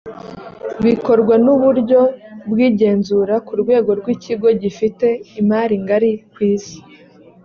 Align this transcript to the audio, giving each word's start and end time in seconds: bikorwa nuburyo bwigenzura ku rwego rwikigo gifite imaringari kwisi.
bikorwa 0.83 1.33
nuburyo 1.43 2.01
bwigenzura 2.51 3.35
ku 3.45 3.53
rwego 3.61 3.89
rwikigo 3.99 4.47
gifite 4.61 5.07
imaringari 5.41 6.11
kwisi. 6.33 6.77